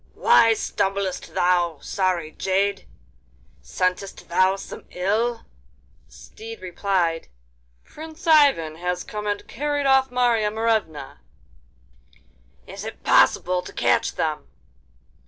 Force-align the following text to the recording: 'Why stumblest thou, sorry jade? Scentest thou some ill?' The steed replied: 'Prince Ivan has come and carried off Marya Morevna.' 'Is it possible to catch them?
'Why 0.15 0.55
stumblest 0.55 1.35
thou, 1.35 1.77
sorry 1.79 2.31
jade? 2.31 2.87
Scentest 3.61 4.29
thou 4.29 4.55
some 4.55 4.85
ill?' 4.89 5.45
The 6.07 6.11
steed 6.11 6.59
replied: 6.59 7.27
'Prince 7.83 8.25
Ivan 8.25 8.77
has 8.77 9.03
come 9.03 9.27
and 9.27 9.47
carried 9.47 9.85
off 9.85 10.09
Marya 10.09 10.49
Morevna.' 10.49 11.19
'Is 12.65 12.83
it 12.83 13.03
possible 13.03 13.61
to 13.61 13.71
catch 13.73 14.15
them? 14.15 14.47